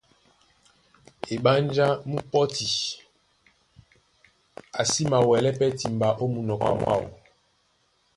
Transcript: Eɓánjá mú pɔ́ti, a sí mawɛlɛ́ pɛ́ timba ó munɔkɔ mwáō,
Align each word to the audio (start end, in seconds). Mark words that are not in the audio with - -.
Eɓánjá 1.33 1.87
mú 2.09 2.17
pɔ́ti, 2.31 2.65
a 4.79 4.81
sí 4.91 5.01
mawɛlɛ́ 5.11 5.53
pɛ́ 5.59 5.69
timba 5.79 6.07
ó 6.21 6.25
munɔkɔ 6.33 6.69
mwáō, 6.79 7.05